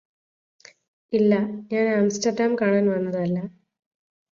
[1.13, 1.39] ഇല്ലാ
[1.71, 3.43] ഞാന് ആംസ്റ്റർഡാം കാണാൻ വന്നതല്ലാ